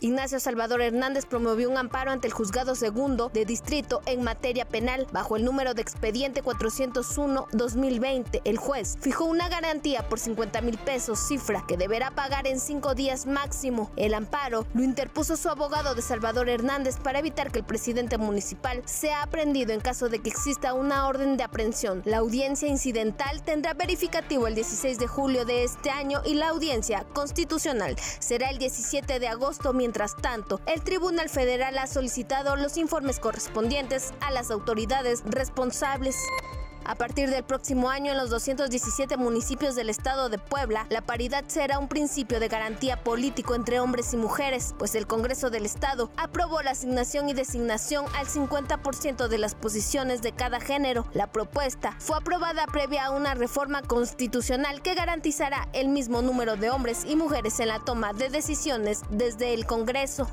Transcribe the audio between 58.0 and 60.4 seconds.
de decisiones desde el Congreso.